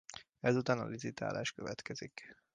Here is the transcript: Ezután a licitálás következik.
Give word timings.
Ezután 0.39 0.79
a 0.79 0.85
licitálás 0.85 1.51
következik. 1.51 2.35